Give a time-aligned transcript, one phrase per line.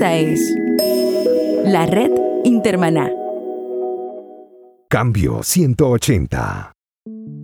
[0.00, 0.56] Esta es
[1.66, 2.10] la red
[2.44, 3.10] Intermaná.
[4.88, 6.72] Cambio 180.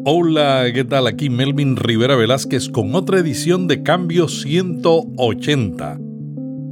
[0.07, 1.07] Hola, ¿qué tal?
[1.07, 5.99] Aquí Melvin Rivera Velázquez con otra edición de Cambio 180.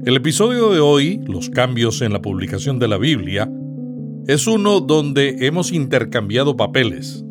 [0.06, 3.52] El episodio de hoy, Los cambios en la publicación de la Biblia,
[4.26, 7.26] es uno donde hemos intercambiado papeles.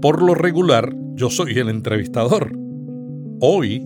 [0.00, 2.52] Por lo regular, yo soy el entrevistador.
[3.40, 3.82] Hoy,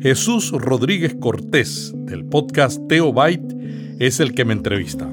[0.00, 3.54] Jesús Rodríguez Cortés, del podcast Teo Byte,
[3.98, 5.06] es el que me entrevista.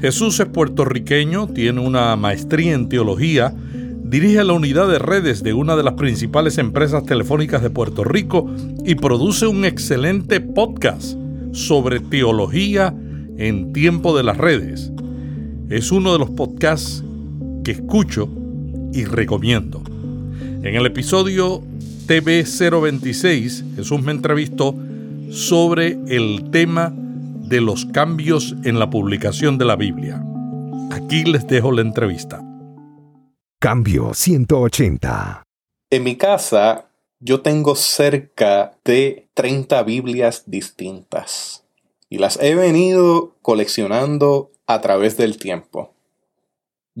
[0.00, 3.54] Jesús es puertorriqueño, tiene una maestría en teología,
[4.02, 8.50] dirige la unidad de redes de una de las principales empresas telefónicas de Puerto Rico
[8.84, 11.16] y produce un excelente podcast
[11.52, 12.92] sobre teología
[13.36, 14.90] en tiempo de las redes.
[15.68, 17.04] Es uno de los podcasts
[17.62, 18.28] que escucho
[18.92, 19.84] y recomiendo.
[20.64, 21.62] En el episodio
[22.10, 24.74] TV026, Jesús me entrevistó
[25.30, 30.20] sobre el tema de los cambios en la publicación de la Biblia.
[30.90, 32.42] Aquí les dejo la entrevista.
[33.60, 35.44] Cambio 180.
[35.90, 36.86] En mi casa
[37.20, 41.64] yo tengo cerca de 30 Biblias distintas
[42.08, 45.94] y las he venido coleccionando a través del tiempo.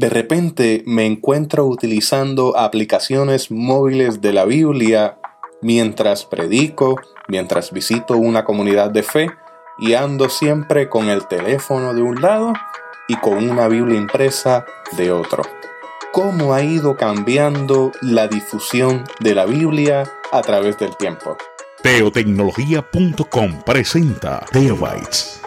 [0.00, 5.18] De repente me encuentro utilizando aplicaciones móviles de la Biblia
[5.60, 6.98] mientras predico,
[7.28, 9.30] mientras visito una comunidad de fe
[9.78, 12.54] y ando siempre con el teléfono de un lado
[13.08, 14.64] y con una Biblia impresa
[14.96, 15.42] de otro.
[16.12, 21.36] ¿Cómo ha ido cambiando la difusión de la Biblia a través del tiempo?
[21.82, 25.39] Teotecnología.com presenta Teobytes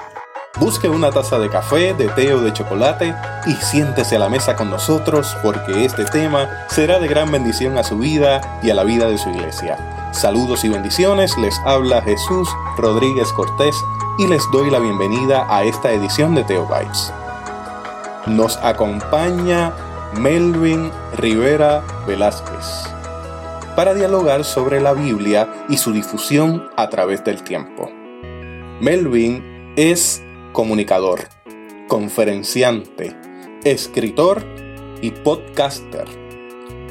[0.60, 3.16] Busque una taza de café, de té o de chocolate
[3.48, 7.84] y siéntese a la mesa con nosotros porque este tema será de gran bendición a
[7.84, 10.12] su vida y a la vida de su iglesia.
[10.14, 13.76] Saludos y bendiciones, les habla Jesús Rodríguez Cortés
[14.20, 17.12] y les doy la bienvenida a esta edición de Teobytes.
[18.28, 19.74] Nos acompaña
[20.14, 22.84] Melvin Rivera Velázquez
[23.76, 27.90] para dialogar sobre la Biblia y su difusión a través del tiempo.
[28.80, 30.22] Melvin es
[30.54, 31.28] comunicador,
[31.90, 33.16] conferenciante,
[33.66, 34.46] escritor
[35.02, 36.08] y podcaster.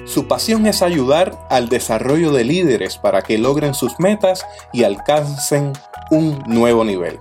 [0.05, 5.73] Su pasión es ayudar al desarrollo de líderes para que logren sus metas y alcancen
[6.11, 7.21] un nuevo nivel.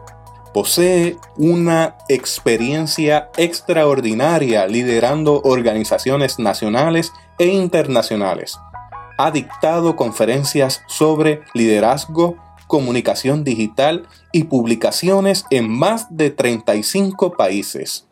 [0.53, 8.59] Posee una experiencia extraordinaria liderando organizaciones nacionales e internacionales.
[9.17, 12.35] Ha dictado conferencias sobre liderazgo,
[12.71, 18.07] comunicación digital y publicaciones en más de 35 países.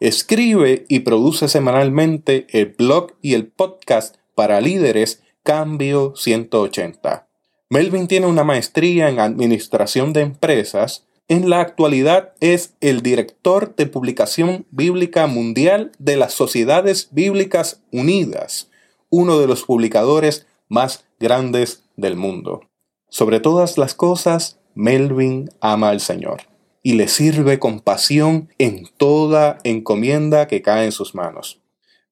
[0.00, 7.26] Escribe y produce semanalmente el blog y el podcast para líderes Cambio 180.
[7.70, 11.06] Melvin tiene una maestría en Administración de Empresas.
[11.26, 18.68] En la actualidad es el director de publicación bíblica mundial de las Sociedades Bíblicas Unidas,
[19.08, 22.60] uno de los publicadores más grandes del mundo.
[23.08, 26.42] Sobre todas las cosas, Melvin ama al Señor
[26.82, 31.60] y le sirve con pasión en toda encomienda que cae en sus manos.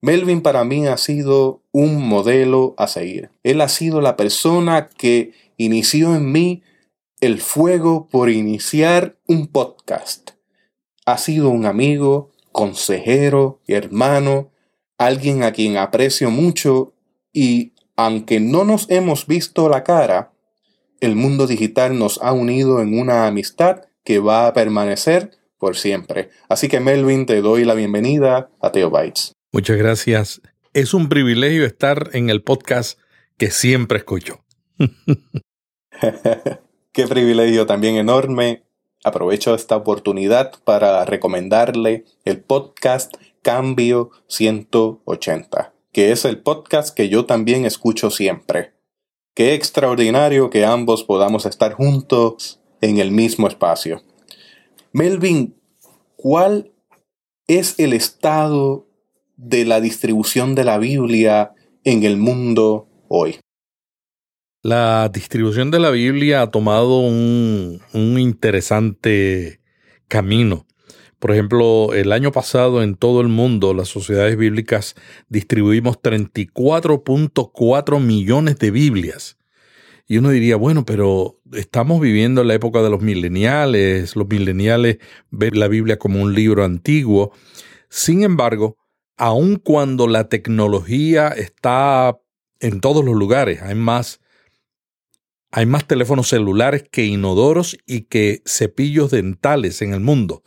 [0.01, 3.31] Melvin para mí ha sido un modelo a seguir.
[3.43, 6.63] Él ha sido la persona que inició en mí
[7.21, 10.33] el fuego por iniciar un podcast.
[11.07, 14.51] Ha sido un amigo, consejero hermano,
[14.99, 16.93] alguien a quien aprecio mucho
[17.33, 20.34] y aunque no nos hemos visto la cara,
[21.05, 26.31] el mundo digital nos ha unido en una amistad que va a permanecer por siempre.
[26.49, 29.33] Así que Melvin, te doy la bienvenida a Teobytes.
[29.53, 30.43] Muchas gracias.
[30.73, 32.99] Es un privilegio estar en el podcast
[33.39, 34.45] que siempre escucho.
[36.93, 38.65] Qué privilegio también enorme.
[39.05, 47.27] Aprovecho esta oportunidad para recomendarle el podcast Cambio 180, que es el podcast que yo
[47.27, 48.73] también escucho siempre.
[49.35, 54.01] Qué extraordinario que ambos podamos estar juntos en el mismo espacio.
[54.93, 55.57] Melvin,
[56.15, 56.71] ¿cuál
[57.49, 58.87] es el estado
[59.37, 61.53] de la distribución de la Biblia
[61.83, 63.41] en el mundo hoy?
[64.63, 69.61] La distribución de la Biblia ha tomado un, un interesante
[70.07, 70.65] camino.
[71.25, 74.95] Por ejemplo, el año pasado en todo el mundo las sociedades bíblicas
[75.31, 79.39] distribuimos 34.4 millones de Biblias.
[80.07, 84.99] Y uno diría, bueno, pero estamos viviendo en la época de los mileniales, los mileniales
[85.31, 87.33] ven la Biblia como un libro antiguo.
[87.89, 88.77] Sin embargo,
[89.17, 92.21] aun cuando la tecnología está
[92.61, 94.21] en todos los lugares, hay más
[95.53, 100.43] Hay más teléfonos celulares que inodoros y que cepillos dentales en el mundo.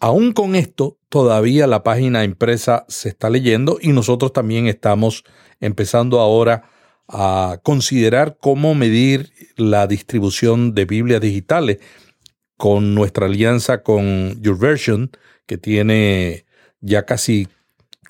[0.00, 5.24] Aún con esto, todavía la página impresa se está leyendo y nosotros también estamos
[5.60, 6.70] empezando ahora
[7.08, 11.78] a considerar cómo medir la distribución de Biblias digitales
[12.56, 15.10] con nuestra alianza con YourVersion,
[15.46, 16.46] que tiene
[16.80, 17.48] ya casi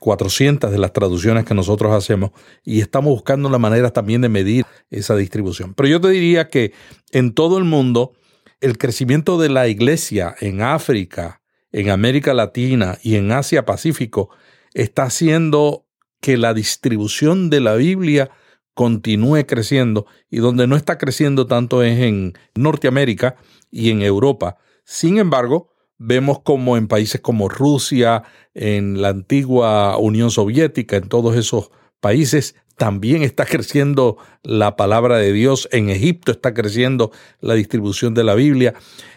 [0.01, 2.31] 400 de las traducciones que nosotros hacemos
[2.65, 5.75] y estamos buscando la manera también de medir esa distribución.
[5.75, 6.73] Pero yo te diría que
[7.13, 8.13] en todo el mundo
[8.61, 11.43] el crecimiento de la iglesia en África,
[11.77, 14.31] en América Latina y en Asia Pacífico
[14.73, 15.85] está haciendo
[16.23, 18.31] que la distribución de la Biblia
[18.73, 23.37] continúe creciendo y donde no está creciendo tanto es en Norteamérica
[23.71, 24.57] y en Europa.
[24.85, 25.69] Sin embargo,
[25.99, 28.23] vemos como en países como Rusia,
[28.55, 31.71] en la antigua Unión Soviética, en todos esos
[32.01, 35.69] países, también está creciendo la palabra de Dios.
[35.73, 38.75] En Egipto está creciendo la distribución de la Biblia.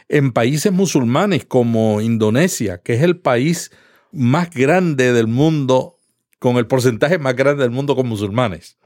[0.10, 3.72] En países musulmanes como Indonesia, que es el país
[4.12, 6.00] más grande del mundo,
[6.40, 8.78] con el porcentaje más grande del mundo con musulmanes.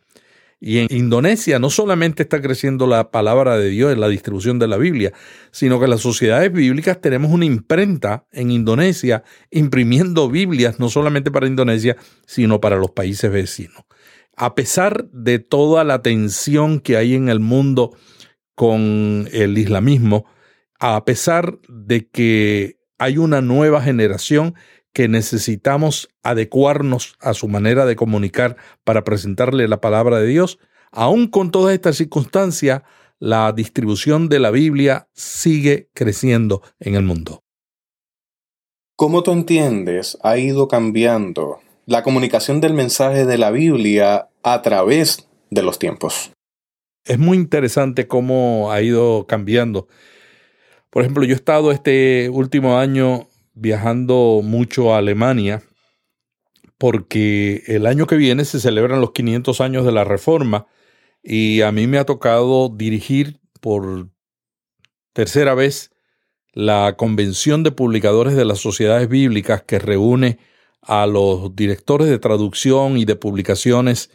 [0.66, 4.68] Y en Indonesia no solamente está creciendo la palabra de Dios en la distribución de
[4.70, 5.12] la Biblia,
[5.52, 11.48] sino que las sociedades bíblicas tenemos una imprenta en Indonesia imprimiendo Biblias no solamente para
[11.48, 13.84] Indonesia, sino para los países vecinos.
[14.38, 17.96] A pesar de toda la tensión que hay en el mundo
[18.56, 20.26] con el islamismo,
[20.86, 24.54] a pesar de que hay una nueva generación
[24.92, 30.60] que necesitamos adecuarnos a su manera de comunicar para presentarle la palabra de Dios,
[30.92, 32.82] aún con todas estas circunstancias,
[33.18, 37.44] la distribución de la Biblia sigue creciendo en el mundo.
[38.98, 45.30] ¿Cómo tú entiendes ha ido cambiando la comunicación del mensaje de la Biblia a través
[45.50, 46.34] de los tiempos?
[47.06, 49.88] Es muy interesante cómo ha ido cambiando.
[50.94, 55.64] Por ejemplo, yo he estado este último año viajando mucho a Alemania
[56.78, 60.68] porque el año que viene se celebran los 500 años de la Reforma
[61.24, 64.10] y a mí me ha tocado dirigir por
[65.14, 65.90] tercera vez
[66.54, 70.38] la Convención de Publicadores de las Sociedades Bíblicas que reúne
[70.80, 74.12] a los directores de traducción y de publicaciones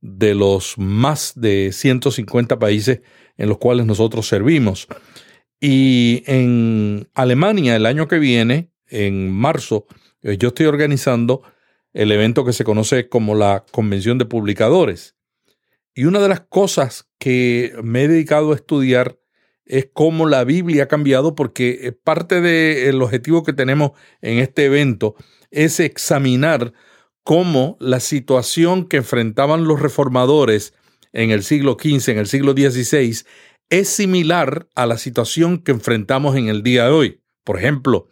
[0.00, 3.02] de los más de 150 países
[3.36, 4.88] en los cuales nosotros servimos.
[5.64, 9.86] Y en Alemania el año que viene en marzo,
[10.22, 11.42] eh, yo estoy organizando
[11.92, 15.14] el evento que se conoce como la Convención de Publicadores.
[15.94, 19.20] Y una de las cosas que me he dedicado a estudiar
[19.64, 24.64] es cómo la Biblia ha cambiado, porque eh, parte del objetivo que tenemos en este
[24.64, 25.14] evento
[25.52, 26.72] es examinar
[27.22, 30.74] cómo la situación que enfrentaban los reformadores
[31.12, 33.24] en el siglo XV, en el siglo XVI,
[33.72, 37.22] es similar a la situación que enfrentamos en el día de hoy.
[37.42, 38.10] Por ejemplo,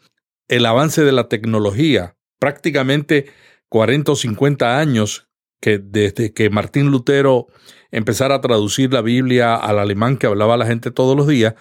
[0.49, 3.27] el avance de la tecnología, prácticamente
[3.69, 5.29] 40 o 50 años
[5.61, 7.49] que desde que Martín Lutero
[7.91, 11.57] empezara a traducir la Biblia al alemán que hablaba la gente todos los días,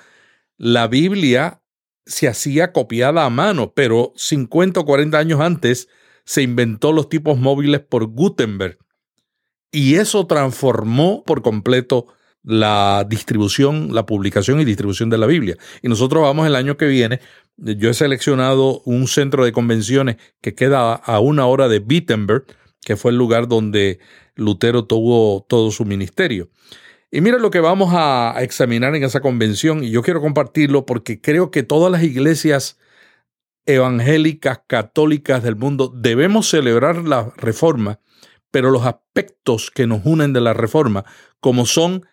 [0.56, 1.62] la Biblia
[2.06, 5.90] se hacía copiada a mano, pero 50 o 40 años antes
[6.24, 8.78] se inventó los tipos móviles por Gutenberg.
[9.74, 12.08] Y eso transformó por completo
[12.44, 15.58] la distribución, la publicación y distribución de la Biblia.
[15.82, 17.20] Y nosotros vamos el año que viene
[17.62, 22.46] yo he seleccionado un centro de convenciones que queda a una hora de Wittenberg,
[22.82, 24.00] que fue el lugar donde
[24.36, 26.50] Lutero tuvo todo su ministerio.
[27.12, 31.20] Y mira lo que vamos a examinar en esa convención, y yo quiero compartirlo porque
[31.20, 32.78] creo que todas las iglesias
[33.66, 38.00] evangélicas, católicas del mundo debemos celebrar la reforma,
[38.52, 41.04] pero los aspectos que nos unen de la reforma,
[41.40, 42.06] como son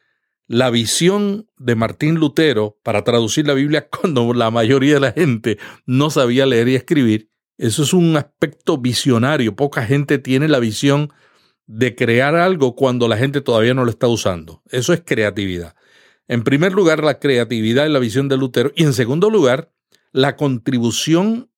[0.49, 5.59] la visión de Martín Lutero para traducir la Biblia cuando la mayoría de la gente
[5.85, 9.57] no sabía leer y escribir, eso es un aspecto visionario.
[9.57, 11.12] Poca gente tiene la visión
[11.67, 14.62] de crear algo cuando la gente todavía no lo está usando.
[14.71, 15.75] Eso es creatividad.
[16.29, 18.73] En primer lugar, la creatividad y la visión de Lutero.
[18.75, 19.73] Y en segundo lugar,
[20.12, 21.50] la contribución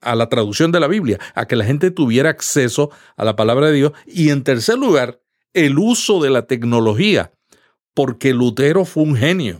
[0.00, 3.68] a la traducción de la Biblia, a que la gente tuviera acceso a la palabra
[3.68, 3.92] de Dios.
[4.06, 5.20] Y en tercer lugar,
[5.52, 7.32] el uso de la tecnología
[7.96, 9.56] porque Lutero fue un genio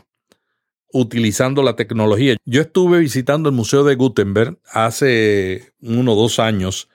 [0.92, 2.36] utilizando la tecnología.
[2.44, 6.90] Yo estuve visitando el Museo de Gutenberg hace uno o dos años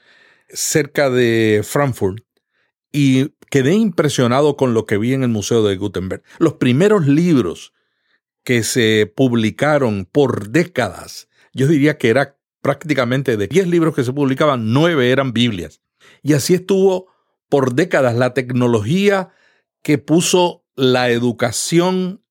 [0.50, 2.24] cerca de Frankfurt
[2.92, 6.22] y quedé impresionado con lo que vi en el Museo de Gutenberg.
[6.38, 7.74] Los primeros libros
[8.44, 14.14] que se publicaron por décadas, yo diría que era prácticamente de 10 libros que se
[14.14, 15.82] publicaban, 9 eran Biblias.
[16.22, 17.08] Y así estuvo
[17.50, 19.32] por décadas la tecnología
[19.82, 22.24] que puso la educación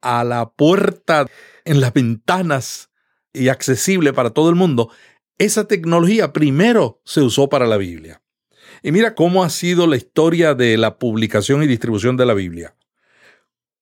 [0.00, 1.26] a la puerta,
[1.64, 2.90] en las ventanas
[3.32, 4.90] y accesible para todo el mundo,
[5.38, 8.22] esa tecnología primero se usó para la Biblia.
[8.82, 12.76] Y mira cómo ha sido la historia de la publicación y distribución de la Biblia.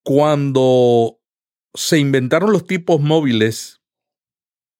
[0.02, 1.20] Cuando
[1.74, 3.77] se inventaron los tipos móviles,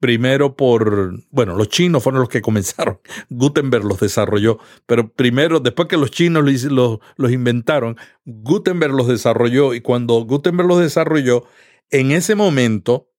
[0.00, 3.00] primero por, bueno, los chinos fueron los que comenzaron,
[3.30, 9.74] Gutenberg los desarrolló, pero primero, después que los chinos los, los, inventaron, Gutenberg los desarrolló
[9.74, 11.44] y cuando Gutenberg los desarrolló,
[11.90, 13.10] en ese momento,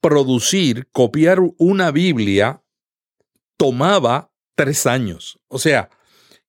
[0.00, 2.62] producir, copiar una Biblia
[3.56, 5.38] tomaba tres años.
[5.46, 5.90] O sea,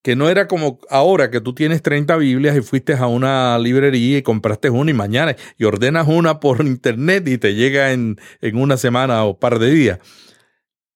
[0.03, 4.17] que no era como ahora que tú tienes 30 Biblias y fuiste a una librería
[4.17, 8.57] y compraste una y mañana y ordenas una por internet y te llega en, en
[8.57, 9.99] una semana o par de días.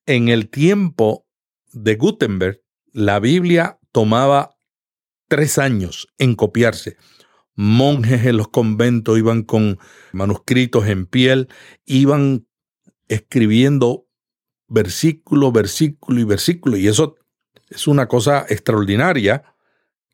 [0.06, 1.26] En el tiempo
[1.72, 2.62] de Gutenberg,
[2.92, 4.58] la Biblia tomaba
[5.30, 6.98] tres años en copiarse.
[7.56, 9.80] Monjes en los conventos iban con
[10.12, 11.48] manuscritos en piel,
[11.86, 12.46] iban
[13.08, 14.06] escribiendo
[14.68, 16.78] versículo, versículo y versículo.
[16.78, 17.16] Y eso
[17.70, 19.44] es una cosa extraordinaria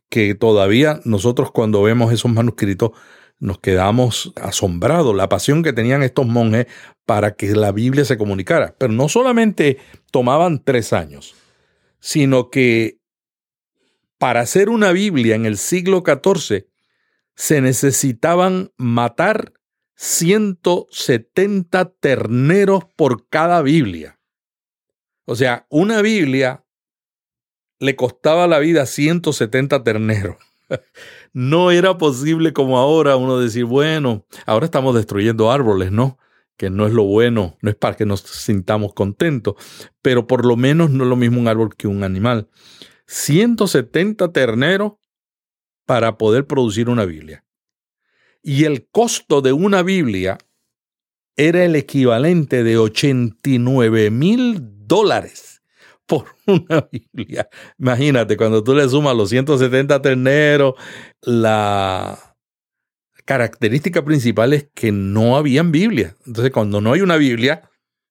[0.10, 2.92] que todavía nosotros cuando vemos esos manuscritos
[3.40, 6.68] nos quedamos asombrados, la pasión que tenían estos monjes
[7.06, 8.76] para que la Biblia se comunicara.
[8.78, 9.80] Pero no solamente
[10.12, 11.36] tomaban tres años,
[12.00, 13.00] sino que
[14.18, 16.68] para hacer una Biblia en el siglo XIV
[17.36, 19.52] se necesitaban matar
[19.96, 24.20] 170 terneros por cada Biblia.
[25.26, 26.63] O sea, una Biblia
[27.84, 30.38] le costaba la vida 170 terneros.
[31.36, 36.20] No era posible como ahora uno decir, bueno, ahora estamos destruyendo árboles, ¿no?
[36.58, 39.56] Que no es lo bueno, no es para que nos sintamos contentos,
[40.04, 42.50] pero por lo menos no es lo mismo un árbol que un animal.
[43.08, 44.94] 170 terneros
[45.88, 47.44] para poder producir una Biblia.
[48.44, 50.38] Y el costo de una Biblia
[51.36, 55.53] era el equivalente de 89 mil dólares
[56.14, 57.50] por una Biblia.
[57.78, 60.76] Imagínate, cuando tú le sumas los 170 terneros,
[61.22, 62.36] la
[63.26, 66.16] característica principal es que no habían Biblia.
[66.26, 67.70] Entonces, cuando no hay una Biblia,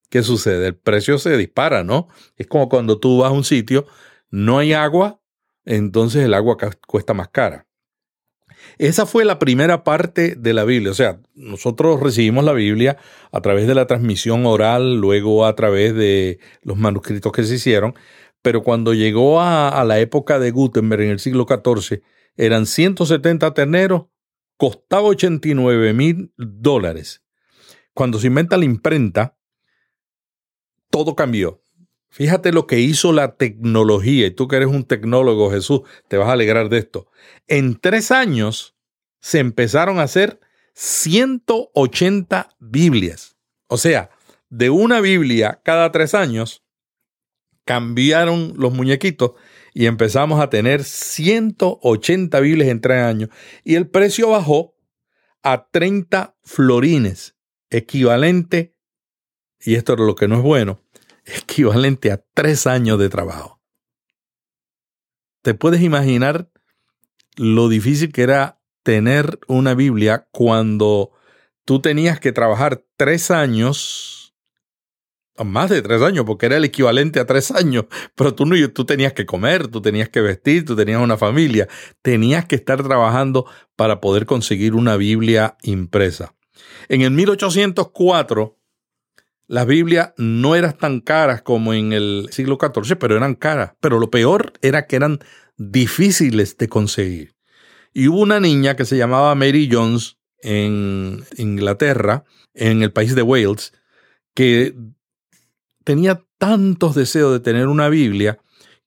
[0.09, 0.68] ¿qué sucede?
[0.68, 2.09] El precio se dispara, ¿no?
[2.37, 3.87] Es como cuando tú vas a un sitio,
[4.30, 5.21] no hay agua,
[5.64, 6.56] entonces el agua
[6.87, 7.66] cuesta más cara.
[8.78, 10.90] Esa fue la primera parte de la Biblia.
[10.90, 12.97] O sea, nosotros recibimos la Biblia
[13.31, 17.95] a través de la transmisión oral, luego a través de los manuscritos que se hicieron,
[18.42, 22.02] pero cuando llegó a, la época de Gutenberg en el siglo XIV,
[22.37, 24.07] eran 170 terneros,
[24.57, 27.23] costaba 89 mil dólares.
[27.95, 29.37] Cuando se inventa la imprenta,
[30.90, 31.62] todo cambió.
[32.12, 36.28] Fíjate lo que hizo la tecnología, y tú que eres un tecnólogo, Jesús, te vas
[36.28, 37.11] a alegrar de esto.
[37.49, 38.76] En tres años
[39.19, 40.38] se empezaron a hacer
[40.75, 43.38] 180 Biblias.
[43.66, 44.11] O sea,
[44.50, 46.62] de una Biblia cada tres años,
[47.64, 49.33] cambiaron los muñequitos
[49.73, 53.31] y empezamos a tener 180 Biblias en tres años.
[53.64, 54.76] Y el precio bajó
[55.42, 57.37] a 30 florines,
[57.71, 58.76] equivalente,
[59.64, 60.82] y esto es lo que no es bueno,
[61.25, 63.61] equivalente a tres años de trabajo.
[65.43, 66.49] ¿Te puedes imaginar
[67.37, 71.12] lo difícil que era tener una Biblia cuando
[71.64, 74.35] tú tenías que trabajar tres años,
[75.43, 78.85] más de tres años, porque era el equivalente a tres años, pero tú, no, tú
[78.85, 81.69] tenías que comer, tú tenías que vestir, tú tenías una familia,
[82.02, 86.35] tenías que estar trabajando para poder conseguir una Biblia impresa.
[86.88, 88.59] En el 1804,
[89.52, 93.75] las Biblias no eran tan caras como en el siglo XIV, pero eran caras.
[93.80, 95.18] Pero lo peor era que eran
[95.59, 97.35] difíciles de conseguir.
[97.92, 103.21] Y hubo una niña que se llamaba Mary Jones en Inglaterra, en el país de
[103.21, 103.75] Wales,
[104.32, 104.75] que
[105.85, 108.38] tenía tantos deseos de tener una Biblia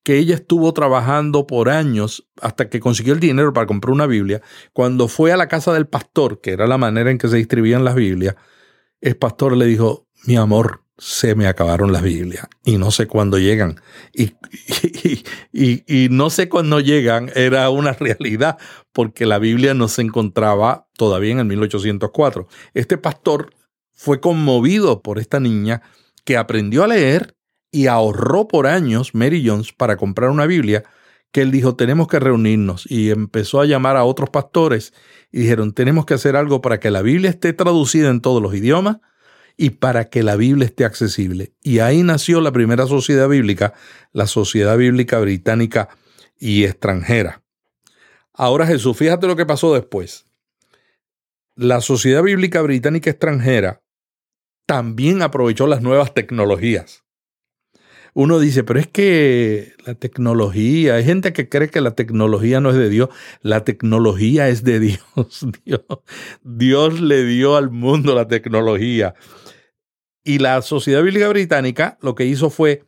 [0.01, 4.41] que ella estuvo trabajando por años hasta que consiguió el dinero para comprar una Biblia.
[4.73, 7.85] Cuando fue a la casa del pastor, que era la manera en que se distribuían
[7.85, 8.35] las Biblias,
[8.99, 13.37] el pastor le dijo, mi amor, se me acabaron las Biblias y no sé cuándo
[13.37, 13.81] llegan.
[14.13, 14.33] Y,
[16.09, 18.57] no sé cuándo llegan era una realidad
[18.93, 22.47] porque la Biblia no se encontraba todavía en el 1804.
[22.73, 23.53] Este pastor
[23.91, 25.81] fue conmovido por esta niña
[26.23, 27.35] que aprendió a leer
[27.71, 30.83] y ahorró por años Mary Jones para comprar una Biblia
[31.31, 34.93] que él dijo, tenemos que reunirnos y empezó a llamar a otros pastores
[35.33, 38.55] y dijeron, tenemos que hacer algo para que la Biblia esté traducida en todos los
[38.55, 38.99] idiomas
[39.57, 41.53] y para que la Biblia esté accesible.
[41.61, 43.73] Y ahí nació la primera sociedad bíblica,
[44.11, 45.89] la Sociedad Bíblica Británica
[46.39, 47.43] y extranjera.
[48.33, 50.25] Ahora Jesús, fíjate lo que pasó después.
[51.55, 53.81] la Sociedad Bíblica Británica Extranjera
[54.65, 57.05] también aprovechó las nuevas tecnologías.
[58.13, 62.69] Uno dice, pero es que la tecnología, hay gente que cree que la tecnología no
[62.69, 63.09] es de Dios,
[63.41, 64.79] la tecnología es de
[65.15, 65.45] Dios.
[65.65, 65.81] Dios,
[66.41, 69.15] Dios le dio al mundo la tecnología.
[70.25, 72.83] Y la Sociedad Bíblica Británica lo que hizo fue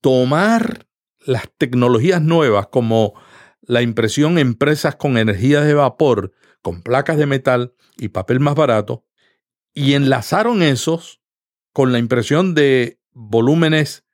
[0.00, 0.86] tomar
[1.20, 3.12] las tecnologías nuevas como
[3.60, 8.54] la impresión en presas con energía de vapor, con placas de metal y papel más
[8.54, 9.04] barato,
[9.74, 11.20] y enlazaron esos
[11.74, 14.04] con la impresión de volúmenes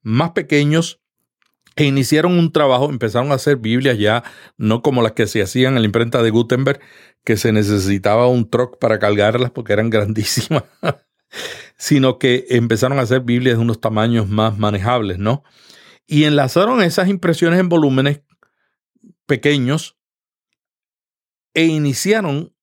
[0.00, 1.00] más pequeños
[1.74, 4.22] e iniciaron un trabajo, empezaron a hacer Biblias ya,
[4.56, 6.80] no como las que se hacían en la imprenta de Gutenberg,
[7.24, 10.62] que se necesitaba un truck para cargarlas porque eran grandísimas,
[11.76, 15.44] sino que empezaron a hacer Biblias de unos tamaños más manejables, ¿no?
[16.06, 18.20] Y enlazaron esas impresiones en volúmenes
[19.26, 19.96] pequeños
[21.54, 22.54] e iniciaron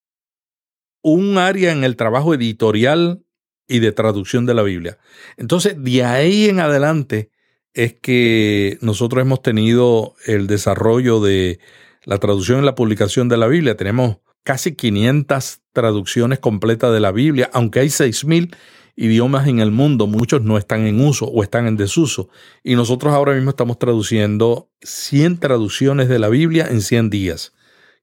[1.02, 3.26] un área en el trabajo editorial
[3.68, 5.00] y de traducción de la Biblia.
[5.38, 7.32] Entonces, de ahí en adelante
[7.74, 11.60] es que nosotros hemos tenido el desarrollo de
[12.04, 13.78] la traducción y la publicación de la Biblia.
[13.78, 18.56] Tenemos casi 500 traducciones completas de la Biblia, aunque hay 6.000
[18.96, 22.30] idiomas en el mundo, muchos no están en uso o están en desuso.
[22.64, 27.54] Y nosotros ahora mismo estamos traduciendo 100 traducciones de la Biblia en 100 días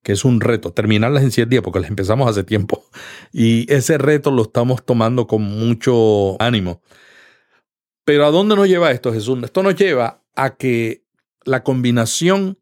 [0.02, 2.84] que es un reto, terminarlas en 100 días, porque las empezamos hace tiempo.
[3.32, 6.80] Y ese reto lo estamos tomando con mucho ánimo.
[8.04, 9.38] Pero ¿a dónde nos lleva esto, Jesús?
[9.42, 11.04] Esto nos lleva a que
[11.44, 12.58] la combinación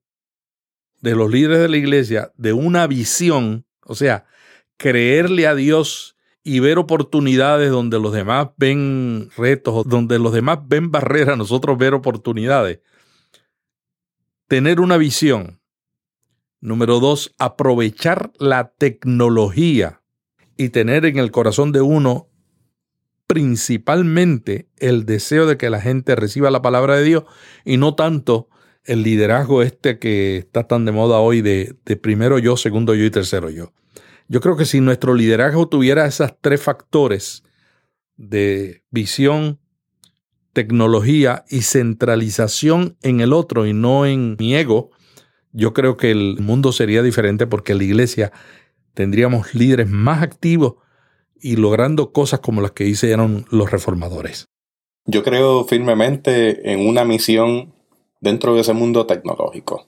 [1.11, 4.27] de los líderes de la iglesia de una visión, o sea,
[4.77, 10.91] creerle a Dios y ver oportunidades donde los demás ven retos, donde los demás ven
[10.91, 12.81] barreras, nosotros ver oportunidades.
[14.49, 15.61] Tener una visión
[16.61, 20.03] Número dos, aprovechar la tecnología
[20.57, 22.29] y tener en el corazón de uno
[23.27, 27.25] principalmente el deseo de que la gente reciba la palabra de Dios
[27.65, 28.49] y no tanto
[28.87, 33.11] el liderazgo este que está tan de moda hoy de, primero yo, segundo yo y
[33.11, 33.73] tercero yo.
[34.29, 37.45] Yo creo que si nuestro liderazgo tuviera esos tres factores
[38.17, 39.61] de visión,
[40.53, 44.91] tecnología y centralización en el otro y no en mi ego,
[45.53, 48.33] yo creo que el mundo sería diferente porque la iglesia
[48.95, 50.75] tendríamos líderes más activos
[51.41, 54.49] y logrando cosas como las que hicieron los reformadores.
[55.05, 57.76] Yo creo firmemente en una misión
[58.21, 59.87] dentro de ese mundo tecnológico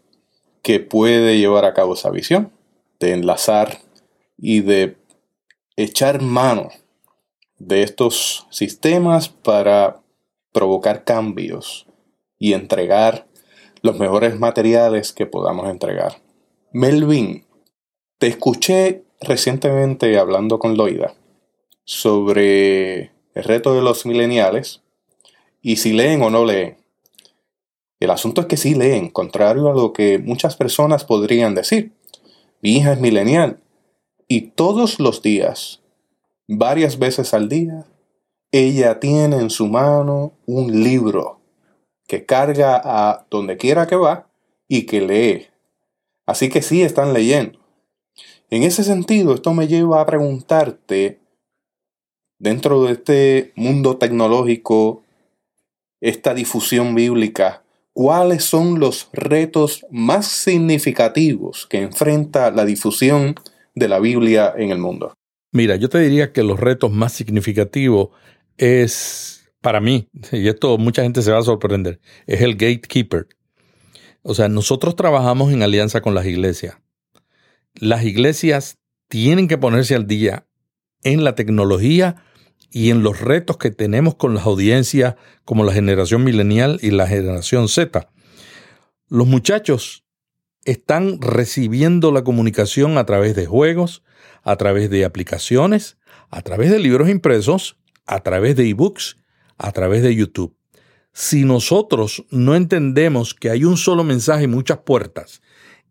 [0.63, 2.53] que puede llevar a cabo esa visión,
[3.01, 3.79] de enlazar
[4.37, 4.97] y de
[5.77, 6.71] echar mano
[7.59, 10.01] de estos sistemas para
[10.53, 11.87] provocar cambios
[12.39, 13.27] y entregar
[13.83, 16.21] los mejores materiales que podamos entregar.
[16.73, 17.47] Melvin,
[18.19, 21.15] te escuché recientemente hablando con Loida
[21.85, 24.83] sobre el reto de los mileniales
[25.63, 26.77] y si leen o no leen.
[28.01, 31.93] El asunto es que sí leen, contrario a lo que muchas personas podrían decir.
[32.63, 33.61] Mi hija es milenial
[34.29, 35.81] y todos los días,
[36.47, 37.87] varias veces al día,
[38.53, 41.41] ella tiene en su mano un libro
[42.07, 44.29] que carga a donde quiera que va
[44.69, 45.47] y que lee.
[46.27, 47.59] Así que sí están leyendo.
[48.51, 51.21] En ese sentido, esto me lleva a preguntarte,
[52.39, 55.03] dentro de este mundo tecnológico,
[56.01, 57.63] esta difusión bíblica,
[57.99, 63.35] ¿cuáles son los retos más significativos que enfrenta la difusión
[63.75, 65.15] de la Biblia en el mundo?
[65.51, 68.11] Mira, yo te diría que los retos más significativos
[68.57, 73.27] es para mí, y esto mucha gente se va a sorprender, es el gatekeeper.
[74.23, 76.77] O sea, nosotros trabajamos en alianza con las iglesias.
[77.75, 80.47] Las iglesias tienen que ponerse al día
[81.03, 82.23] en la tecnología
[82.71, 87.07] y en los retos que tenemos con las audiencias como la generación milenial y la
[87.07, 88.11] generación Z.
[89.09, 90.05] Los muchachos
[90.65, 94.03] están recibiendo la comunicación a través de juegos,
[94.43, 95.97] a través de aplicaciones,
[96.31, 99.17] a través de libros impresos, a través de ebooks
[99.59, 100.57] a través de YouTube.
[101.13, 105.43] Si nosotros no entendemos que hay un solo mensaje y muchas puertas,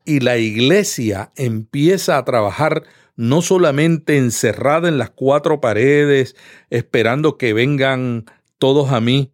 [0.06, 2.84] y la iglesia empieza a trabajar
[3.18, 6.36] no solamente encerrada en las cuatro paredes,
[6.70, 8.26] esperando que vengan
[8.60, 9.34] todos a mí,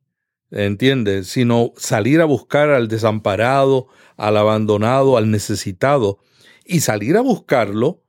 [0.49, 1.27] ¿entiendes?
[1.27, 6.19] Sino salir a buscar al desamparado, al abandonado, al necesitado,
[6.65, 8.01] y salir a buscarlo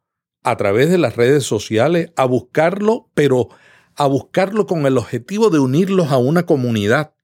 [0.44, 3.48] a través de las redes sociales, a buscarlo, pero
[3.96, 7.14] a buscarlo con el objetivo de unirlos a una comunidad.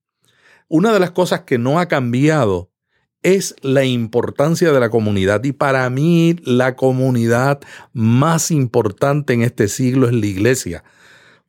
[0.69, 2.70] Una de las cosas que no ha cambiado
[3.23, 5.45] es la importancia de la comunidad.
[5.45, 7.61] Y para mí la comunidad
[7.93, 10.85] más importante en este siglo es la iglesia.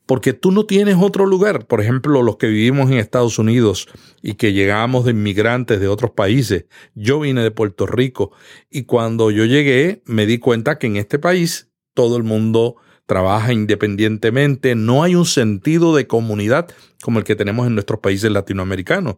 [0.05, 1.67] Porque tú no tienes otro lugar.
[1.67, 3.87] Por ejemplo, los que vivimos en Estados Unidos
[4.21, 6.65] y que llegamos de inmigrantes de otros países.
[6.95, 8.31] Yo vine de Puerto Rico
[8.69, 13.51] y cuando yo llegué me di cuenta que en este país todo el mundo trabaja
[13.51, 16.69] independientemente, no hay un sentido de comunidad
[17.03, 19.15] como el que tenemos en nuestros países latinoamericanos.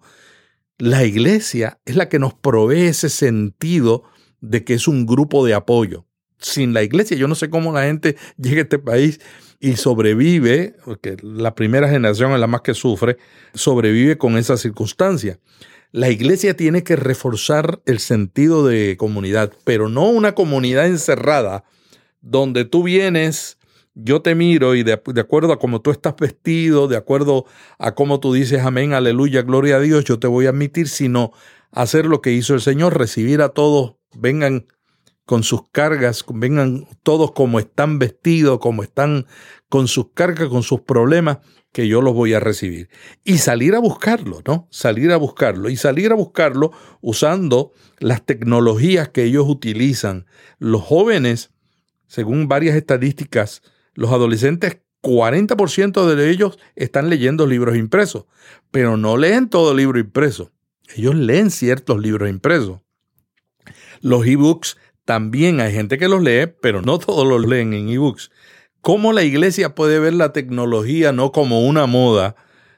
[0.80, 4.04] La iglesia es la que nos provee ese sentido
[4.42, 6.06] de que es un grupo de apoyo.
[6.40, 9.22] Sin la iglesia, yo no sé cómo la gente llega a este país
[9.60, 13.18] y sobrevive, porque la primera generación es la más que sufre,
[13.54, 15.40] sobrevive con esa circunstancia.
[15.92, 21.64] La iglesia tiene que reforzar el sentido de comunidad, pero no una comunidad encerrada
[22.22, 23.58] donde tú vienes
[23.96, 27.46] yo te miro y de, acuerdo a cómo tú estás vestido, de acuerdo
[27.78, 31.32] a cómo tú dices amén, aleluya, gloria a Dios, yo te voy a admitir, sino
[31.72, 34.68] hacer lo que hizo el Señor, recibir a todos, vengan
[35.26, 39.26] con sus cargas, vengan todos como están vestidos, como están
[39.70, 41.40] con sus cargas, con sus problemas,
[41.72, 42.90] que yo los voy a recibir.
[43.24, 44.68] Y salir a buscarlo, ¿no?
[44.70, 45.70] Salir a buscarlo.
[45.70, 50.28] Y salir a buscarlo usando las tecnologías que ellos utilizan.
[50.60, 51.52] Los jóvenes,
[52.06, 58.26] según varias estadísticas, los adolescentes, 40% de ellos están leyendo libros impresos,
[58.72, 60.52] pero no leen todo libro impreso.
[60.96, 62.80] Ellos leen ciertos libros impresos.
[64.02, 68.32] Los ebooks también hay gente que los lee, pero no todos los leen en ebooks.
[68.82, 72.36] ¿Cómo la iglesia puede ver la tecnología no como una moda,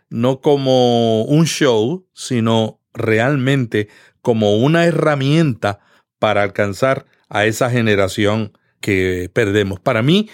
[0.09, 3.87] no como un show, sino realmente
[4.21, 5.79] como una herramienta
[6.19, 9.79] para alcanzar a esa generación que perdemos?
[9.79, 10.29] Para mí,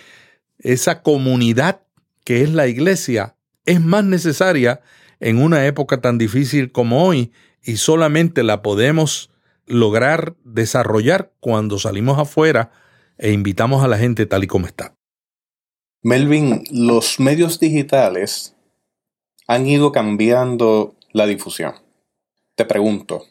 [0.62, 1.82] esa comunidad
[2.24, 4.82] que es la iglesia es más necesaria
[5.20, 7.32] en una época tan difícil como hoy
[7.64, 9.30] y solamente la podemos
[9.66, 12.72] lograr desarrollar cuando salimos afuera
[13.18, 14.96] e invitamos a la gente tal y como está.
[16.04, 18.56] Melvin, los medios digitales
[19.48, 21.74] han ido cambiando la difusión.
[22.56, 23.24] Te pregunto,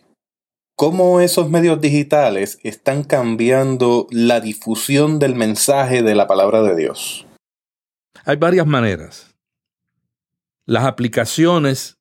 [0.80, 7.26] ¿cómo esos medios digitales están cambiando la difusión del mensaje de la palabra de Dios?
[8.24, 9.36] Hay varias maneras.
[10.64, 11.98] Las aplicaciones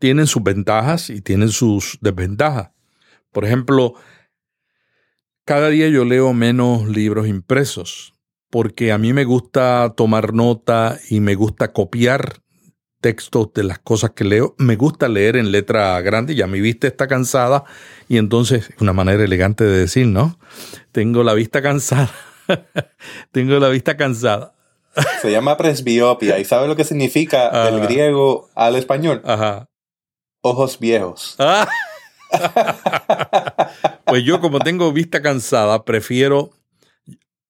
[0.00, 2.72] tienen sus ventajas y tienen sus desventajas.
[3.30, 3.94] Por ejemplo,
[5.44, 8.14] cada día yo leo menos libros impresos
[8.50, 12.42] porque a mí me gusta tomar nota y me gusta copiar
[13.00, 14.54] textos de las cosas que leo.
[14.58, 17.64] Me gusta leer en letra grande, ya mi vista está cansada
[18.08, 20.38] y entonces, una manera elegante de decir, ¿no?
[20.92, 22.10] Tengo la vista cansada.
[23.32, 24.54] Tengo la vista cansada.
[25.22, 26.38] Se llama presbiopia.
[26.38, 29.22] ¿Y sabe lo que significa del griego al español?
[29.24, 29.68] Ajá.
[30.42, 31.36] Ojos viejos.
[31.38, 31.68] Ah.
[34.04, 36.50] pues yo como tengo vista cansada, prefiero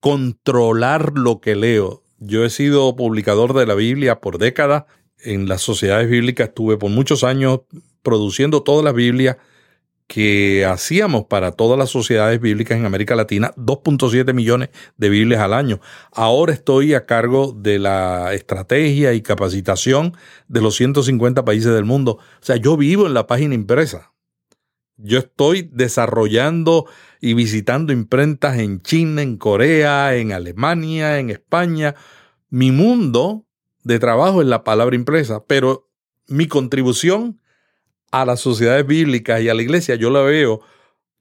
[0.00, 2.02] controlar lo que leo.
[2.18, 4.84] Yo he sido publicador de la Biblia por décadas.
[5.22, 7.61] En las sociedades bíblicas estuve por muchos años
[8.02, 9.37] produciendo todas las Biblias
[10.11, 15.54] que hacíamos para todas las sociedades bíblicas en América Latina, 2.7 millones de Biblias al
[15.54, 15.80] año.
[16.11, 20.16] Ahora estoy a cargo de la estrategia y capacitación
[20.48, 22.18] de los 150 países del mundo.
[22.18, 24.12] O sea, yo vivo en la página impresa.
[24.96, 26.87] Yo estoy desarrollando
[27.20, 31.94] y visitando imprentas en China, en Corea, en Alemania, en España.
[32.48, 33.46] Mi mundo
[33.84, 35.88] de trabajo es la palabra impresa, pero
[36.26, 37.40] mi contribución
[38.10, 40.60] a las sociedades bíblicas y a la iglesia, yo la veo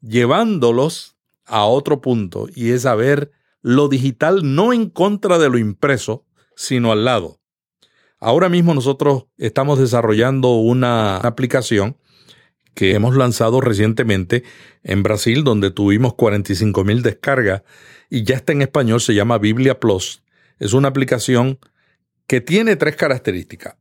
[0.01, 5.57] llevándolos a otro punto y es a ver lo digital no en contra de lo
[5.57, 7.39] impreso, sino al lado.
[8.19, 11.97] Ahora mismo nosotros estamos desarrollando una aplicación
[12.73, 14.43] que hemos lanzado recientemente
[14.83, 17.63] en Brasil, donde tuvimos 45 mil descargas
[18.09, 20.23] y ya está en español, se llama Biblia Plus.
[20.59, 21.59] Es una aplicación
[22.29, 23.75] que tiene tres características.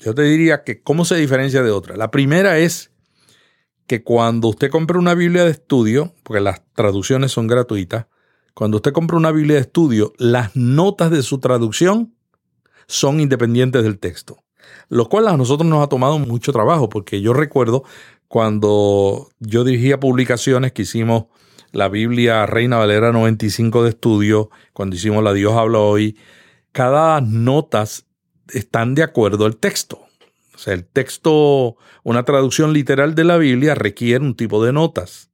[0.00, 1.96] Yo te diría que cómo se diferencia de otra.
[1.96, 2.90] La primera es
[3.86, 8.06] que cuando usted compra una Biblia de estudio, porque las traducciones son gratuitas,
[8.54, 12.12] cuando usted compra una Biblia de estudio, las notas de su traducción
[12.88, 14.42] son independientes del texto,
[14.88, 17.84] lo cual a nosotros nos ha tomado mucho trabajo, porque yo recuerdo
[18.26, 21.26] cuando yo dirigía publicaciones que hicimos
[21.70, 26.16] la Biblia Reina Valera 95 de estudio, cuando hicimos la Dios habla hoy,
[26.72, 28.06] cada notas
[28.48, 30.06] están de acuerdo al texto.
[30.54, 35.30] O sea, el texto, una traducción literal de la Biblia requiere un tipo de notas.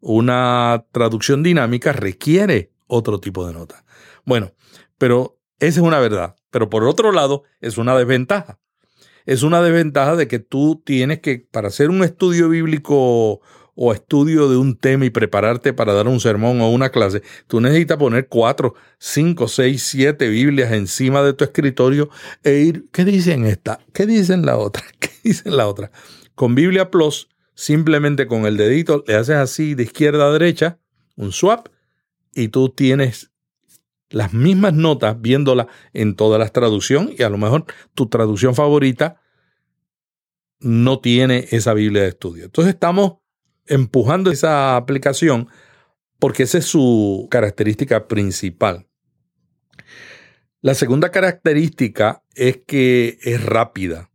[0.00, 3.84] Una traducción dinámica requiere otro tipo de notas.
[4.24, 4.52] Bueno,
[4.98, 6.36] pero esa es una verdad.
[6.50, 8.58] Pero por otro lado, es una desventaja.
[9.24, 13.40] Es una desventaja de que tú tienes que, para hacer un estudio bíblico
[13.74, 17.60] o estudio de un tema y prepararte para dar un sermón o una clase, tú
[17.60, 22.10] necesitas poner cuatro, cinco, seis, siete Biblias encima de tu escritorio
[22.42, 23.80] e ir, ¿qué dicen esta?
[23.92, 24.82] ¿Qué dicen la otra?
[24.98, 25.90] ¿Qué dicen la otra?
[26.34, 30.78] Con Biblia Plus, simplemente con el dedito le haces así de izquierda a derecha,
[31.16, 31.68] un swap,
[32.34, 33.30] y tú tienes
[34.10, 39.20] las mismas notas viéndolas en todas las traducciones y a lo mejor tu traducción favorita
[40.60, 42.44] no tiene esa Biblia de estudio.
[42.44, 43.21] Entonces estamos
[43.66, 45.48] empujando esa aplicación
[46.18, 48.86] porque esa es su característica principal.
[50.60, 54.10] La segunda característica es que es rápida.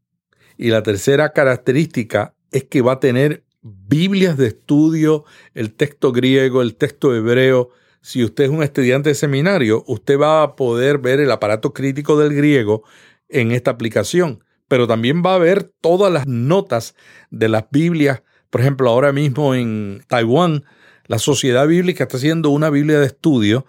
[0.57, 6.61] Y la tercera característica es que va a tener Biblias de estudio, el texto griego,
[6.61, 7.71] el texto hebreo.
[8.01, 12.17] Si usted es un estudiante de seminario, usted va a poder ver el aparato crítico
[12.17, 12.83] del griego
[13.27, 16.95] en esta aplicación, pero también va a ver todas las notas
[17.29, 18.23] de las Biblias.
[18.49, 20.63] Por ejemplo, ahora mismo en Taiwán,
[21.05, 23.65] la Sociedad Bíblica está haciendo una Biblia de estudio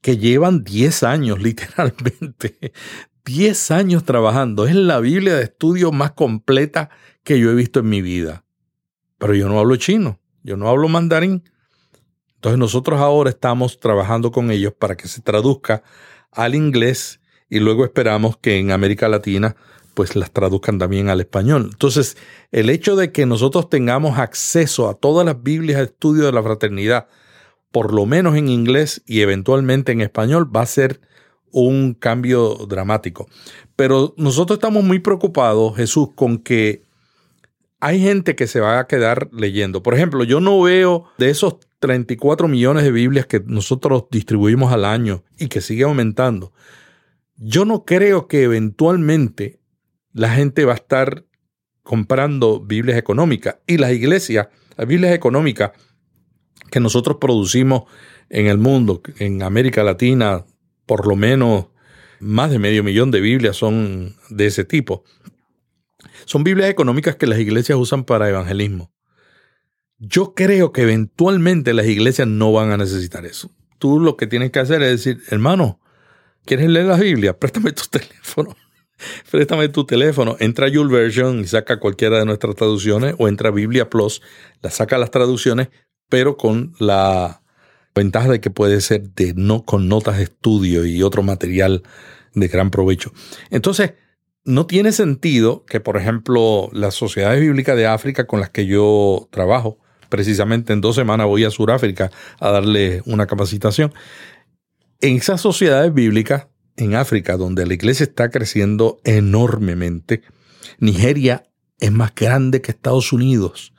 [0.00, 2.72] que llevan 10 años, literalmente.
[3.24, 4.66] 10 años trabajando.
[4.66, 6.90] Es la Biblia de estudio más completa
[7.22, 8.44] que yo he visto en mi vida.
[9.18, 11.44] Pero yo no hablo chino, yo no hablo mandarín.
[12.34, 15.84] Entonces nosotros ahora estamos trabajando con ellos para que se traduzca
[16.32, 19.54] al inglés y luego esperamos que en América Latina
[19.94, 21.70] pues las traduzcan también al español.
[21.72, 22.16] Entonces,
[22.50, 26.42] el hecho de que nosotros tengamos acceso a todas las Biblias de estudio de la
[26.42, 27.08] fraternidad,
[27.70, 31.00] por lo menos en inglés y eventualmente en español, va a ser
[31.50, 33.28] un cambio dramático.
[33.76, 36.82] Pero nosotros estamos muy preocupados, Jesús, con que
[37.80, 39.82] hay gente que se va a quedar leyendo.
[39.82, 44.84] Por ejemplo, yo no veo de esos 34 millones de Biblias que nosotros distribuimos al
[44.84, 46.52] año y que sigue aumentando.
[47.36, 49.58] Yo no creo que eventualmente
[50.12, 51.24] la gente va a estar
[51.82, 55.72] comprando Biblias económicas y las iglesias, las Biblias económicas
[56.70, 57.84] que nosotros producimos
[58.30, 60.44] en el mundo, en América Latina,
[60.86, 61.66] por lo menos
[62.20, 65.04] más de medio millón de Biblias son de ese tipo.
[66.24, 68.92] Son Biblias económicas que las iglesias usan para evangelismo.
[69.98, 73.54] Yo creo que eventualmente las iglesias no van a necesitar eso.
[73.78, 75.80] Tú lo que tienes que hacer es decir, hermano,
[76.44, 77.38] ¿quieres leer la Biblia?
[77.38, 78.56] Préstame tu teléfono.
[79.30, 83.52] Préstame tu teléfono, entra a YouVersion y saca cualquiera de nuestras traducciones o entra a
[83.52, 84.22] Biblia Plus,
[84.60, 85.68] la saca las traducciones,
[86.08, 87.42] pero con la
[87.94, 91.82] ventaja de que puede ser de no con notas de estudio y otro material
[92.34, 93.12] de gran provecho.
[93.50, 93.94] Entonces,
[94.44, 99.28] no tiene sentido que, por ejemplo, las sociedades bíblicas de África con las que yo
[99.30, 102.10] trabajo, precisamente en dos semanas voy a Sudáfrica
[102.40, 103.92] a darle una capacitación.
[105.00, 110.22] En esas sociedades bíblicas en África, donde la iglesia está creciendo enormemente,
[110.78, 113.74] Nigeria es más grande que Estados Unidos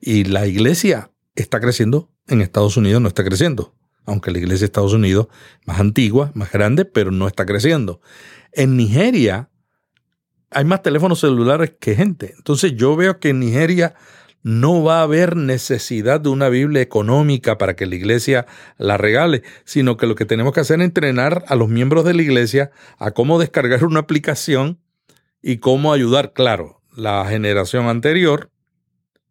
[0.00, 3.74] y la iglesia está creciendo en Estados Unidos, no está creciendo,
[4.04, 5.28] aunque la iglesia de Estados Unidos
[5.66, 8.00] más antigua, más grande, pero no está creciendo.
[8.52, 9.50] En Nigeria
[10.50, 12.34] hay más teléfonos celulares que gente.
[12.36, 13.94] Entonces yo veo que en Nigeria
[14.42, 19.42] no va a haber necesidad de una Biblia económica para que la iglesia la regale,
[19.64, 22.70] sino que lo que tenemos que hacer es entrenar a los miembros de la iglesia
[22.98, 24.80] a cómo descargar una aplicación
[25.40, 26.32] y cómo ayudar.
[26.32, 28.50] Claro, la generación anterior,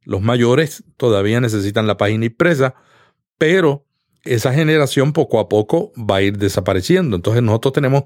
[0.04, 2.76] los mayores todavía necesitan la página impresa,
[3.38, 3.86] pero
[4.24, 7.15] esa generación poco a poco va a ir desapareciendo.
[7.15, 8.04] Entonces nosotros tenemos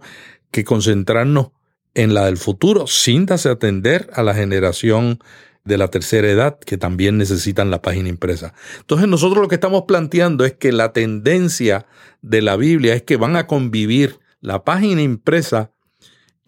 [0.51, 1.51] que concentrarnos
[1.93, 5.19] en la del futuro sin desatender a la generación
[5.65, 8.53] de la tercera edad que también necesitan la página impresa.
[8.79, 11.87] Entonces nosotros lo que estamos planteando es que la tendencia
[12.21, 15.71] de la Biblia es que van a convivir la página impresa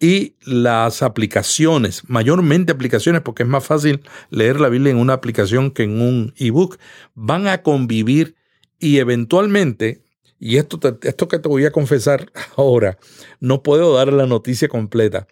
[0.00, 4.00] y las aplicaciones, mayormente aplicaciones porque es más fácil
[4.30, 6.78] leer la Biblia en una aplicación que en un ebook,
[7.14, 8.36] van a convivir
[8.78, 10.04] y eventualmente,
[10.38, 12.98] y esto, esto que te voy a confesar ahora,
[13.40, 15.26] no puedo dar la noticia completa,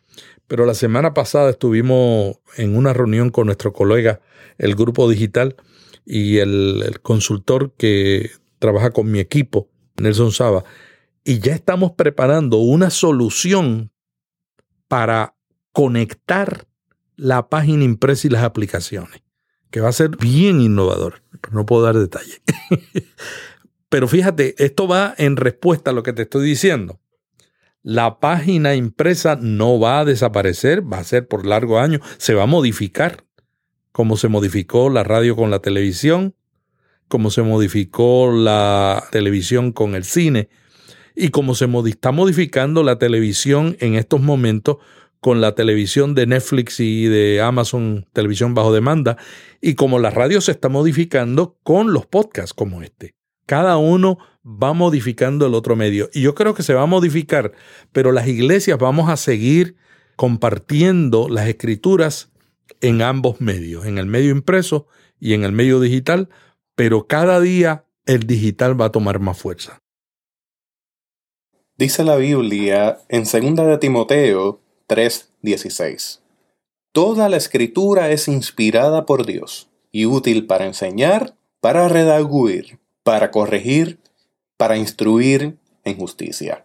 [0.47, 4.21] pero la semana pasada estuvimos en una reunión con nuestro colega,
[4.59, 5.57] el grupo digital,
[6.05, 8.31] y el, consultor que
[8.61, 10.65] trabaja con mi equipo, Nelson Saba,
[11.25, 13.91] y ya estamos preparando una solución
[14.87, 15.35] para
[15.73, 16.67] conectar
[17.17, 19.23] la página impresa y las aplicaciones,
[19.71, 22.41] que va a ser bien innovador, no puedo dar detalle.
[23.89, 27.01] pero fíjate, esto va en respuesta a lo que te estoy diciendo
[27.87, 32.43] la página impresa no va a desaparecer, va a ser por largo año, se va
[32.43, 33.23] a modificar,
[33.93, 36.35] como se modificó la radio con la televisión,
[37.07, 40.49] como se modificó la televisión con el cine,
[41.15, 44.79] y como se está modificando la televisión en estos momentos
[45.21, 49.17] con la televisión de Netflix y de Amazon Televisión bajo demanda,
[49.61, 53.15] y como la radio se está modificando con los podcasts como este.
[53.47, 56.11] Cada uno va modificando el otro medio.
[56.13, 57.53] Y yo creo que se va a modificar,
[57.93, 59.77] pero las iglesias vamos a seguir
[60.17, 62.33] compartiendo las escrituras
[62.81, 64.87] en ambos medios, en el medio impreso
[65.19, 66.29] y en el medio digital,
[66.75, 69.83] pero cada día el digital va a tomar más fuerza.
[71.77, 76.23] Dice la Biblia en 2 de Timoteo 3:16.
[76.93, 84.01] Toda la escritura es inspirada por Dios y útil para enseñar, para redaguir, para corregir,
[84.57, 86.65] para instruir en justicia.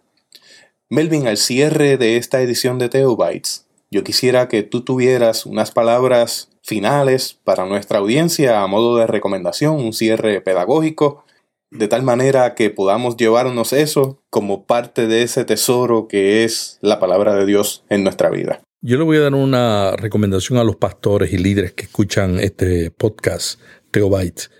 [0.90, 6.50] Melvin, al cierre de esta edición de Theobites, yo quisiera que tú tuvieras unas palabras
[6.60, 11.24] finales para nuestra audiencia a modo de recomendación, un cierre pedagógico,
[11.70, 16.98] de tal manera que podamos llevarnos eso como parte de ese tesoro que es la
[16.98, 18.60] palabra de Dios en nuestra vida.
[18.80, 22.90] Yo le voy a dar una recomendación a los pastores y líderes que escuchan este
[22.90, 23.60] podcast,
[23.92, 24.50] Theobites.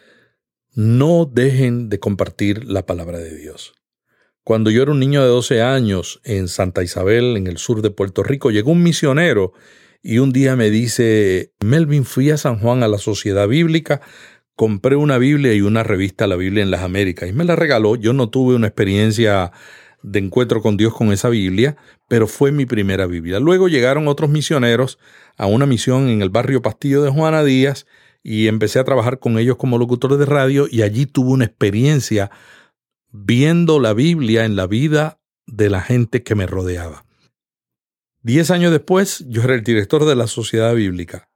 [0.75, 3.75] No dejen de compartir la palabra de Dios.
[4.43, 7.91] Cuando yo era un niño de 12 años en Santa Isabel, en el sur de
[7.91, 9.53] Puerto Rico, llegó un misionero
[10.03, 14.01] y un día me dice, Melvin, fui a San Juan a la Sociedad Bíblica,
[14.57, 17.97] compré una Biblia y una revista La Biblia en las Américas y me la regaló.
[17.97, 19.53] Yo no tuve una experiencia
[20.03, 21.77] de encuentro con Dios con esa Biblia,
[22.09, 23.41] pero fue mi primera Biblia.
[23.41, 24.99] Luego llegaron otros misioneros
[25.37, 27.87] a una misión en el barrio Pastillo de Juana Díaz
[28.23, 32.31] y empecé a trabajar con ellos como locutor de radio y allí tuve una experiencia
[33.11, 37.05] viendo la Biblia en la vida de la gente que me rodeaba.
[38.23, 41.29] Diez años después, yo era el director de la Sociedad Bíblica.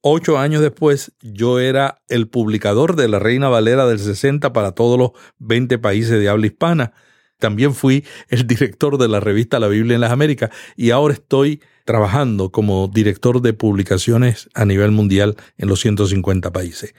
[0.00, 4.98] Ocho años después, yo era el publicador de la Reina Valera del 60 para todos
[4.98, 6.92] los 20 países de habla hispana.
[7.42, 11.60] También fui el director de la revista La Biblia en las Américas y ahora estoy
[11.84, 16.94] trabajando como director de publicaciones a nivel mundial en los 150 países.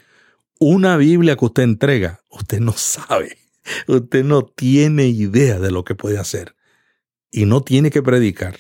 [0.60, 3.38] Una Biblia que usted entrega, usted no sabe
[3.88, 6.56] Usted no tiene idea de lo que puede hacer.
[7.32, 8.60] Y no tiene que predicar.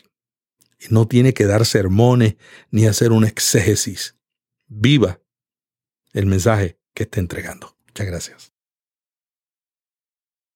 [0.79, 2.35] Y no tiene que dar sermones
[2.71, 4.15] ni hacer un exégesis.
[4.67, 5.19] Viva
[6.13, 7.75] el mensaje que está entregando.
[7.87, 8.52] Muchas gracias.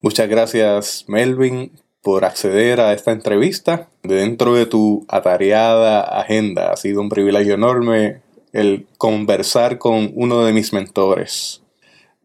[0.02, 3.90] Muchas gracias, Melvin, por acceder a esta entrevista.
[4.04, 8.22] Dentro de tu atareada agenda, ha sido un privilegio enorme
[8.54, 11.62] el conversar con uno de mis mentores,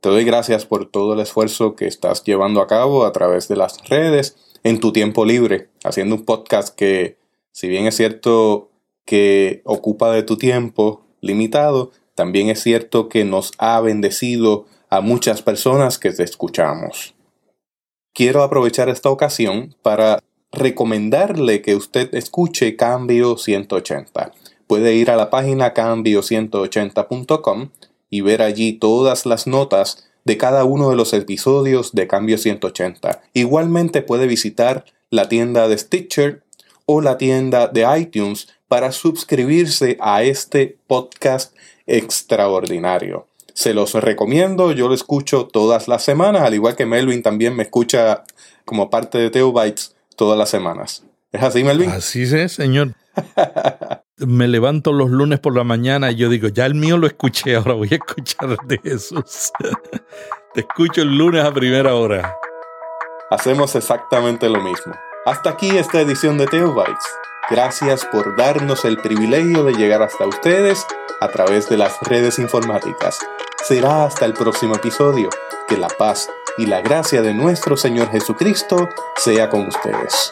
[0.02, 3.54] te doy gracias por todo el esfuerzo que estás llevando a cabo a través de
[3.54, 7.18] las redes en tu tiempo libre, haciendo un podcast que,
[7.52, 8.68] si bien es cierto
[9.04, 15.40] que ocupa de tu tiempo limitado, también es cierto que nos ha bendecido a muchas
[15.40, 17.14] personas que te escuchamos.
[18.14, 20.22] Quiero aprovechar esta ocasión para
[20.52, 24.32] recomendarle que usted escuche Cambio 180.
[24.66, 27.70] Puede ir a la página cambio180.com
[28.10, 33.22] y ver allí todas las notas de cada uno de los episodios de Cambio 180.
[33.32, 36.42] Igualmente puede visitar la tienda de Stitcher
[36.84, 43.26] o la tienda de iTunes para suscribirse a este podcast extraordinario.
[43.54, 47.64] Se los recomiendo, yo lo escucho todas las semanas, al igual que Melvin también me
[47.64, 48.24] escucha
[48.64, 51.04] como parte de Teobytes todas las semanas.
[51.32, 51.90] ¿Es así, Melvin?
[51.90, 52.94] Así es, señor.
[54.18, 57.56] Me levanto los lunes por la mañana y yo digo, ya el mío lo escuché,
[57.56, 59.50] ahora voy a escuchar de Jesús.
[60.54, 62.36] Te escucho el lunes a primera hora.
[63.30, 64.94] Hacemos exactamente lo mismo.
[65.24, 67.06] Hasta aquí esta edición de Teobytes.
[67.52, 70.86] Gracias por darnos el privilegio de llegar hasta ustedes
[71.20, 73.18] a través de las redes informáticas.
[73.62, 75.28] Será hasta el próximo episodio.
[75.68, 80.30] Que la paz y la gracia de nuestro Señor Jesucristo sea con ustedes.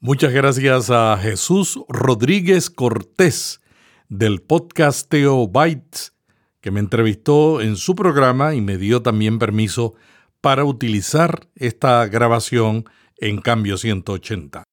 [0.00, 3.60] Muchas gracias a Jesús Rodríguez Cortés
[4.08, 6.14] del podcast Teo Bytes,
[6.60, 9.94] que me entrevistó en su programa y me dio también permiso
[10.40, 12.86] para utilizar esta grabación
[13.18, 14.65] en Cambio 180.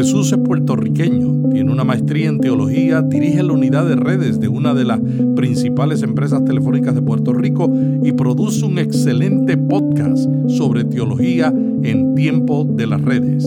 [0.00, 4.72] Jesús es puertorriqueño, tiene una maestría en teología, dirige la unidad de redes de una
[4.72, 5.00] de las
[5.36, 7.70] principales empresas telefónicas de Puerto Rico
[8.02, 13.46] y produce un excelente podcast sobre teología en tiempo de las redes.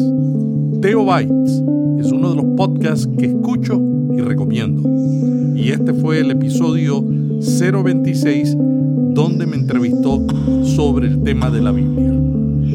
[0.81, 1.63] Teo Bytes
[1.99, 3.81] es uno de los podcasts que escucho
[4.15, 4.87] y recomiendo.
[5.55, 10.25] Y este fue el episodio 026 donde me entrevistó
[10.63, 12.22] sobre el tema de la Biblia.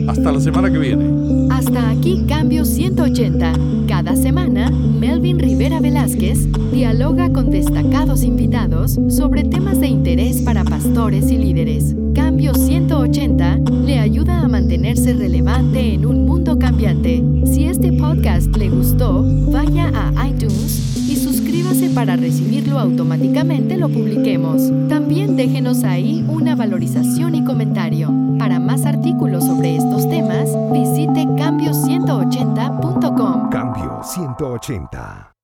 [0.08, 1.04] Hasta la semana que viene.
[1.50, 3.52] Hasta aquí Cambio 180.
[3.86, 11.30] Cada semana, Melvin Rivera Velázquez dialoga con destacados invitados sobre temas de interés para pastores
[11.30, 11.94] y líderes.
[12.14, 17.22] Cambio 180 le ayuda a mantenerse relevante en un mundo cambiante.
[17.44, 24.72] Si este podcast le gustó, vaya a iTunes y suscríbase para recibirlo automáticamente lo publiquemos.
[24.88, 28.27] También déjenos ahí una valorización y comentario.
[28.38, 33.50] Para más artículos sobre estos temas, visite cambio180.com.
[33.50, 35.34] Cambio 180.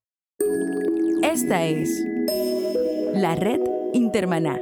[1.21, 2.03] Esta es
[3.13, 3.61] la red
[3.93, 4.59] Intermaná.